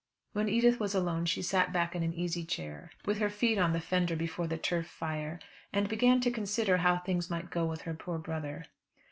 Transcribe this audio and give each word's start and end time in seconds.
When 0.33 0.49
Edith 0.49 0.79
was 0.79 0.95
alone 0.95 1.25
she 1.27 1.43
sat 1.43 1.71
back 1.71 1.95
in 1.95 2.01
an 2.01 2.11
easy 2.15 2.43
chair, 2.43 2.89
with 3.05 3.19
her 3.19 3.29
feet 3.29 3.59
on 3.59 3.71
the 3.71 3.79
fender 3.79 4.15
before 4.15 4.47
the 4.47 4.57
turf 4.57 4.87
fire, 4.87 5.39
and 5.71 5.87
began 5.87 6.19
to 6.21 6.31
consider 6.31 6.77
how 6.77 6.97
things 6.97 7.29
might 7.29 7.51
go 7.51 7.65
with 7.67 7.81
her 7.81 7.93
poor 7.93 8.17
brother. 8.17 8.65